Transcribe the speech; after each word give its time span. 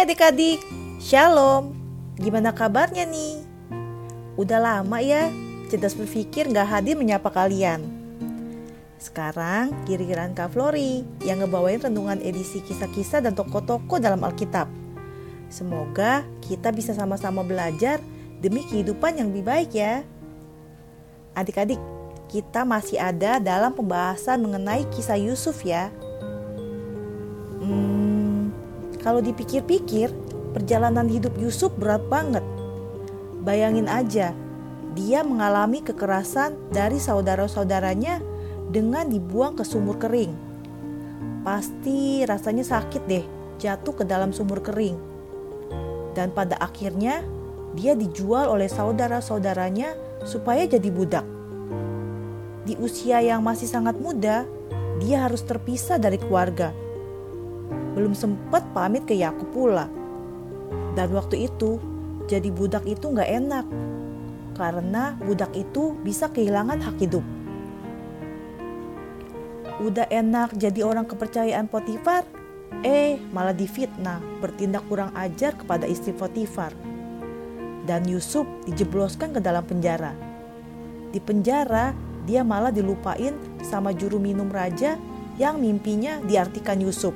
adik-adik, 0.00 0.64
Shalom. 0.96 1.76
Gimana 2.16 2.56
kabarnya 2.56 3.04
nih? 3.04 3.44
Udah 4.32 4.56
lama 4.56 4.96
ya, 5.04 5.28
cerdas 5.68 5.92
berpikir 5.92 6.48
gak 6.48 6.72
hadir 6.72 6.96
menyapa 6.96 7.28
kalian. 7.28 7.84
Sekarang 8.96 9.76
kira-kiraan 9.84 10.32
Kak 10.32 10.56
Flori 10.56 11.04
yang 11.20 11.44
ngebawain 11.44 11.84
renungan 11.84 12.16
edisi 12.24 12.64
kisah-kisah 12.64 13.28
dan 13.28 13.36
toko-toko 13.36 14.00
dalam 14.00 14.24
Alkitab. 14.24 14.72
Semoga 15.52 16.24
kita 16.40 16.72
bisa 16.72 16.96
sama-sama 16.96 17.44
belajar 17.44 18.00
demi 18.40 18.64
kehidupan 18.64 19.20
yang 19.20 19.36
lebih 19.36 19.44
baik 19.44 19.76
ya. 19.76 20.00
Adik-adik, 21.36 21.78
kita 22.32 22.64
masih 22.64 22.96
ada 22.96 23.36
dalam 23.36 23.76
pembahasan 23.76 24.40
mengenai 24.48 24.88
kisah 24.96 25.20
Yusuf 25.20 25.60
ya. 25.60 25.92
Kalau 29.04 29.20
dipikir-pikir, 29.20 30.08
perjalanan 30.56 31.04
hidup 31.04 31.36
Yusuf 31.36 31.76
berat 31.76 32.00
banget. 32.08 32.40
Bayangin 33.44 33.84
aja, 33.84 34.32
dia 34.96 35.20
mengalami 35.20 35.84
kekerasan 35.84 36.56
dari 36.72 36.96
saudara-saudaranya 36.96 38.24
dengan 38.72 39.04
dibuang 39.12 39.60
ke 39.60 39.64
sumur 39.68 40.00
kering. 40.00 40.32
Pasti 41.44 42.24
rasanya 42.24 42.64
sakit 42.64 43.02
deh 43.04 43.24
jatuh 43.60 43.92
ke 43.92 44.08
dalam 44.08 44.32
sumur 44.32 44.64
kering. 44.64 44.96
Dan 46.16 46.32
pada 46.32 46.56
akhirnya 46.56 47.20
dia 47.76 47.92
dijual 47.92 48.48
oleh 48.48 48.72
saudara-saudaranya 48.72 49.92
supaya 50.24 50.64
jadi 50.64 50.88
budak. 50.88 51.26
Di 52.64 52.80
usia 52.80 53.20
yang 53.20 53.44
masih 53.44 53.68
sangat 53.68 54.00
muda, 54.00 54.48
dia 54.96 55.28
harus 55.28 55.44
terpisah 55.44 56.00
dari 56.00 56.16
keluarga 56.16 56.72
belum 57.94 58.12
sempat 58.12 58.66
pamit 58.74 59.06
ke 59.06 59.14
Yakub 59.14 59.48
pula. 59.54 59.86
Dan 60.94 61.10
waktu 61.14 61.50
itu, 61.50 61.78
jadi 62.30 62.48
budak 62.50 62.86
itu 62.86 63.10
nggak 63.10 63.30
enak, 63.30 63.66
karena 64.54 65.18
budak 65.20 65.50
itu 65.52 65.98
bisa 66.02 66.30
kehilangan 66.30 66.80
hak 66.80 66.96
hidup. 67.02 67.24
Udah 69.82 70.06
enak 70.06 70.54
jadi 70.54 70.86
orang 70.86 71.02
kepercayaan 71.04 71.66
Potifar, 71.66 72.22
eh 72.86 73.18
malah 73.34 73.50
difitnah 73.50 74.22
bertindak 74.38 74.86
kurang 74.86 75.10
ajar 75.18 75.58
kepada 75.58 75.84
istri 75.90 76.14
Potifar. 76.14 76.70
Dan 77.84 78.06
Yusuf 78.08 78.46
dijebloskan 78.64 79.34
ke 79.36 79.40
dalam 79.42 79.66
penjara. 79.66 80.14
Di 81.10 81.20
penjara, 81.20 81.92
dia 82.24 82.40
malah 82.40 82.72
dilupain 82.72 83.36
sama 83.60 83.92
juru 83.92 84.16
minum 84.16 84.48
raja 84.48 84.96
yang 85.36 85.60
mimpinya 85.60 86.22
diartikan 86.24 86.80
Yusuf. 86.80 87.12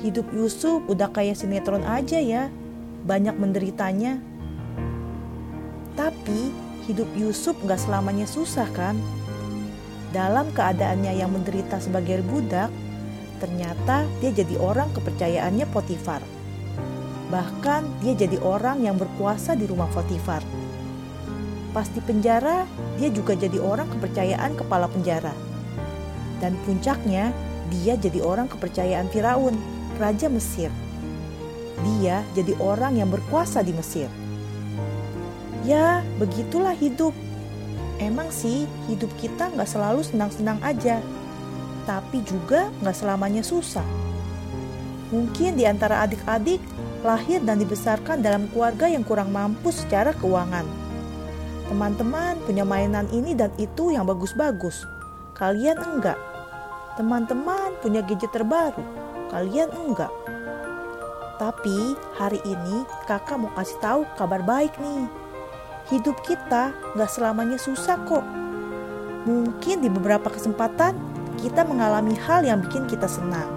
Hidup 0.00 0.32
Yusuf 0.32 0.80
udah 0.88 1.12
kayak 1.12 1.36
sinetron 1.36 1.84
aja 1.84 2.16
ya, 2.16 2.48
banyak 3.04 3.36
menderitanya. 3.36 4.16
Tapi 5.92 6.48
hidup 6.88 7.04
Yusuf 7.12 7.52
gak 7.68 7.84
selamanya 7.84 8.24
susah 8.24 8.64
kan? 8.72 8.96
Dalam 10.16 10.48
keadaannya 10.56 11.20
yang 11.20 11.28
menderita 11.36 11.76
sebagai 11.84 12.24
budak, 12.24 12.72
ternyata 13.44 14.08
dia 14.24 14.32
jadi 14.32 14.56
orang 14.56 14.88
kepercayaannya 14.96 15.68
Potifar. 15.68 16.24
Bahkan 17.28 18.00
dia 18.00 18.16
jadi 18.16 18.40
orang 18.40 18.80
yang 18.80 18.96
berkuasa 18.96 19.52
di 19.52 19.68
rumah 19.68 19.92
Potifar. 19.92 20.40
Pas 21.76 21.86
di 21.92 22.00
penjara, 22.00 22.64
dia 22.96 23.12
juga 23.12 23.36
jadi 23.36 23.60
orang 23.60 23.86
kepercayaan 23.92 24.56
kepala 24.56 24.88
penjara. 24.88 25.36
Dan 26.40 26.56
puncaknya, 26.64 27.36
dia 27.68 27.94
jadi 28.00 28.24
orang 28.24 28.48
kepercayaan 28.48 29.06
Firaun 29.12 29.79
Raja 30.00 30.32
Mesir. 30.32 30.72
Dia 31.84 32.24
jadi 32.32 32.56
orang 32.56 32.96
yang 32.96 33.12
berkuasa 33.12 33.60
di 33.60 33.76
Mesir. 33.76 34.08
Ya, 35.68 36.00
begitulah 36.16 36.72
hidup. 36.72 37.12
Emang 38.00 38.32
sih 38.32 38.64
hidup 38.88 39.12
kita 39.20 39.52
nggak 39.52 39.68
selalu 39.68 40.00
senang-senang 40.00 40.56
aja, 40.64 41.04
tapi 41.84 42.24
juga 42.24 42.72
nggak 42.80 42.96
selamanya 42.96 43.44
susah. 43.44 43.84
Mungkin 45.12 45.60
di 45.60 45.68
antara 45.68 46.00
adik-adik 46.08 46.64
lahir 47.04 47.44
dan 47.44 47.60
dibesarkan 47.60 48.24
dalam 48.24 48.48
keluarga 48.48 48.88
yang 48.88 49.04
kurang 49.04 49.28
mampu 49.28 49.68
secara 49.68 50.16
keuangan. 50.16 50.64
Teman-teman 51.68 52.40
punya 52.48 52.64
mainan 52.64 53.04
ini 53.12 53.36
dan 53.36 53.52
itu 53.60 53.92
yang 53.92 54.08
bagus-bagus. 54.08 54.80
Kalian 55.36 55.76
enggak. 55.76 56.16
Teman-teman 56.96 57.76
punya 57.84 58.00
gadget 58.00 58.32
terbaru 58.32 58.99
kalian 59.30 59.70
enggak. 59.70 60.10
Tapi 61.38 61.96
hari 62.18 62.42
ini 62.44 62.84
kakak 63.08 63.40
mau 63.40 63.48
kasih 63.56 63.78
tahu 63.80 64.00
kabar 64.18 64.44
baik 64.44 64.74
nih. 64.76 65.06
Hidup 65.88 66.18
kita 66.26 66.74
nggak 66.92 67.10
selamanya 67.10 67.56
susah 67.56 67.96
kok. 68.04 68.26
Mungkin 69.24 69.80
di 69.80 69.88
beberapa 69.88 70.28
kesempatan 70.28 70.92
kita 71.40 71.64
mengalami 71.64 72.12
hal 72.28 72.44
yang 72.44 72.60
bikin 72.60 72.84
kita 72.90 73.08
senang. 73.08 73.48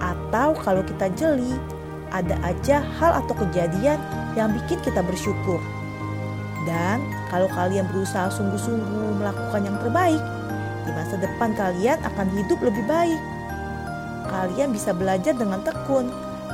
Atau 0.00 0.56
kalau 0.64 0.80
kita 0.86 1.12
jeli, 1.12 1.52
ada 2.08 2.40
aja 2.40 2.80
hal 2.80 3.20
atau 3.20 3.36
kejadian 3.36 4.00
yang 4.32 4.48
bikin 4.56 4.80
kita 4.80 5.04
bersyukur. 5.04 5.60
Dan 6.64 7.04
kalau 7.28 7.50
kalian 7.52 7.84
berusaha 7.92 8.32
sungguh-sungguh 8.32 9.20
melakukan 9.20 9.60
yang 9.68 9.76
terbaik, 9.84 10.22
di 10.88 10.90
masa 10.96 11.20
depan 11.20 11.52
kalian 11.52 12.00
akan 12.00 12.26
hidup 12.32 12.60
lebih 12.64 12.84
baik 12.88 13.20
kalian 14.28 14.70
bisa 14.70 14.92
belajar 14.94 15.34
dengan 15.34 15.60
tekun 15.64 16.08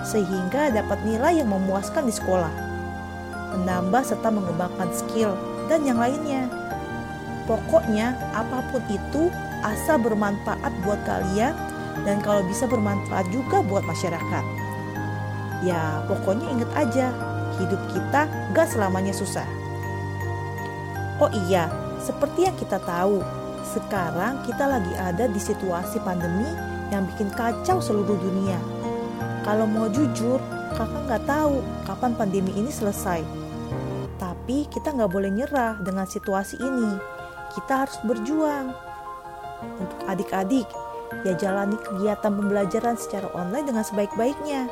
sehingga 0.05 0.71
dapat 0.71 1.01
nilai 1.03 1.41
yang 1.43 1.51
memuaskan 1.51 2.09
di 2.09 2.15
sekolah, 2.15 2.53
menambah 3.57 4.03
serta 4.05 4.29
mengembangkan 4.29 4.91
skill 4.93 5.33
dan 5.67 5.83
yang 5.85 5.99
lainnya. 5.99 6.47
Pokoknya 7.45 8.17
apa 8.33 8.65
pun 8.73 8.81
itu 8.89 9.29
asal 9.65 10.01
bermanfaat 10.01 10.73
buat 10.85 11.01
kalian 11.05 11.53
dan 12.05 12.21
kalau 12.21 12.45
bisa 12.45 12.69
bermanfaat 12.69 13.29
juga 13.33 13.65
buat 13.65 13.85
masyarakat. 13.85 14.45
Ya 15.65 16.05
pokoknya 16.09 16.47
inget 16.53 16.71
aja, 16.77 17.07
hidup 17.61 17.81
kita 17.93 18.29
gak 18.53 18.69
selamanya 18.69 19.13
susah. 19.17 19.47
Oh 21.23 21.31
iya, 21.49 21.71
seperti 22.03 22.45
yang 22.45 22.57
kita 22.59 22.77
tahu, 22.83 23.23
sekarang 23.73 24.43
kita 24.45 24.67
lagi 24.67 24.93
ada 24.99 25.25
di 25.31 25.41
situasi 25.41 26.03
pandemi 26.03 26.74
yang 26.93 27.09
bikin 27.15 27.31
kacau 27.33 27.81
seluruh 27.81 28.17
dunia. 28.19 28.59
Kalau 29.45 29.69
mau 29.69 29.89
jujur, 29.93 30.41
kakak 30.73 31.03
nggak 31.05 31.25
tahu 31.29 31.61
kapan 31.85 32.13
pandemi 32.17 32.53
ini 32.57 32.73
selesai. 32.73 33.21
Tapi 34.17 34.65
kita 34.73 34.93
nggak 34.93 35.13
boleh 35.13 35.31
nyerah 35.31 35.77
dengan 35.85 36.09
situasi 36.09 36.57
ini. 36.61 36.97
Kita 37.53 37.87
harus 37.87 37.97
berjuang. 38.09 38.73
Untuk 39.81 40.01
adik-adik, 40.09 40.69
ya 41.23 41.33
jalani 41.37 41.77
kegiatan 41.79 42.33
pembelajaran 42.33 42.97
secara 42.97 43.29
online 43.37 43.69
dengan 43.69 43.85
sebaik-baiknya. 43.85 44.69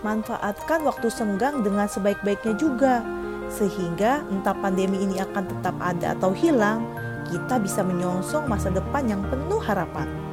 Manfaatkan 0.00 0.84
waktu 0.84 1.08
senggang 1.12 1.60
dengan 1.60 1.86
sebaik-baiknya 1.86 2.54
juga, 2.56 3.04
sehingga 3.50 4.22
entah 4.30 4.56
pandemi 4.56 5.02
ini 5.02 5.20
akan 5.20 5.44
tetap 5.44 5.76
ada 5.82 6.16
atau 6.16 6.30
hilang, 6.32 6.86
kita 7.28 7.62
bisa 7.62 7.84
menyongsong 7.84 8.46
masa 8.46 8.70
depan 8.70 9.06
yang 9.06 9.22
penuh 9.28 9.60
harapan. 9.60 10.29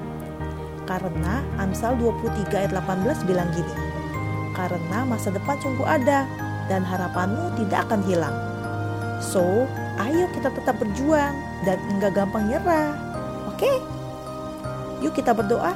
Karena 0.88 1.44
Amsal 1.60 2.00
23 2.00 2.48
ayat 2.56 2.72
18 2.72 3.28
bilang 3.28 3.52
gini, 3.52 3.76
Karena 4.56 5.04
masa 5.04 5.30
depan 5.30 5.60
sungguh 5.60 5.86
ada 5.86 6.26
dan 6.72 6.82
harapanmu 6.82 7.54
tidak 7.60 7.86
akan 7.86 8.02
hilang. 8.08 8.34
So, 9.20 9.68
ayo 10.00 10.26
kita 10.32 10.50
tetap 10.56 10.80
berjuang 10.80 11.36
dan 11.68 11.78
enggak 11.92 12.16
gampang 12.16 12.48
nyerah. 12.48 12.96
Oke? 13.52 13.70
Yuk 15.04 15.14
kita 15.14 15.36
berdoa. 15.36 15.76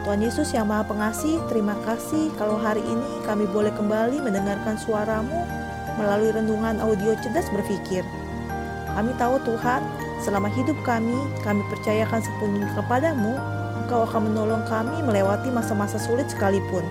Tuhan 0.00 0.24
Yesus 0.24 0.56
yang 0.56 0.64
Maha 0.64 0.88
Pengasih, 0.88 1.36
terima 1.52 1.76
kasih 1.84 2.32
kalau 2.40 2.56
hari 2.56 2.80
ini 2.80 3.20
kami 3.28 3.44
boleh 3.44 3.68
kembali 3.76 4.24
mendengarkan 4.24 4.80
suaramu 4.80 5.44
melalui 6.00 6.32
renungan 6.32 6.80
audio 6.80 7.12
cerdas 7.20 7.52
berpikir. 7.52 8.00
Kami 8.96 9.12
tahu 9.20 9.36
Tuhan, 9.44 9.84
Selama 10.20 10.52
hidup 10.52 10.76
kami, 10.84 11.16
kami 11.40 11.64
percayakan 11.72 12.20
sepenuhnya 12.20 12.68
kepadamu, 12.76 13.40
Engkau 13.80 14.04
akan 14.04 14.30
menolong 14.30 14.62
kami 14.68 15.00
melewati 15.02 15.48
masa-masa 15.48 15.96
sulit 15.96 16.28
sekalipun. 16.28 16.84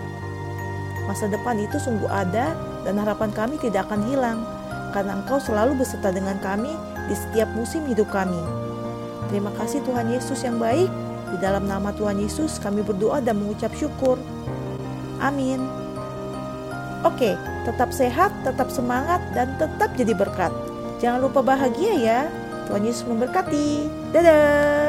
Masa 1.05 1.29
depan 1.29 1.61
itu 1.61 1.77
sungguh 1.77 2.09
ada 2.09 2.57
dan 2.83 2.97
harapan 2.97 3.29
kami 3.31 3.55
tidak 3.61 3.85
akan 3.87 4.01
hilang, 4.09 4.41
karena 4.91 5.21
Engkau 5.21 5.37
selalu 5.37 5.77
beserta 5.77 6.09
dengan 6.09 6.41
kami 6.41 6.73
di 7.07 7.15
setiap 7.15 7.47
musim 7.53 7.85
hidup 7.85 8.09
kami. 8.09 8.41
Terima 9.29 9.53
kasih 9.61 9.85
Tuhan 9.85 10.09
Yesus 10.09 10.41
yang 10.41 10.57
baik, 10.57 10.89
di 11.29 11.37
dalam 11.37 11.69
nama 11.69 11.93
Tuhan 11.93 12.17
Yesus 12.17 12.57
kami 12.57 12.81
berdoa 12.81 13.21
dan 13.21 13.37
mengucap 13.37 13.69
syukur. 13.77 14.17
Amin. 15.21 15.61
Oke, 17.05 17.37
tetap 17.63 17.93
sehat, 17.93 18.33
tetap 18.41 18.73
semangat, 18.73 19.21
dan 19.37 19.53
tetap 19.61 19.93
jadi 19.95 20.17
berkat. 20.17 20.51
Jangan 20.99 21.29
lupa 21.29 21.39
bahagia 21.39 21.93
ya. 21.95 22.19
Tuhan 22.69 22.85
Yesus 22.85 23.01
memberkati. 23.09 23.89
Dadah. 24.13 24.88